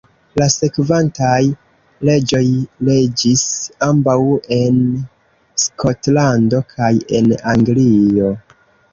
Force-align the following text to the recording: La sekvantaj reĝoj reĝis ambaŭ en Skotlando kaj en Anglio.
La 0.39 0.45
sekvantaj 0.51 1.41
reĝoj 2.07 2.39
reĝis 2.87 3.43
ambaŭ 3.87 4.15
en 4.57 4.79
Skotlando 5.65 6.63
kaj 6.73 6.89
en 7.19 7.29
Anglio. 7.53 8.31